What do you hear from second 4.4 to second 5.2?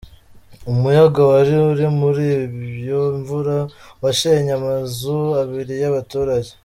amazu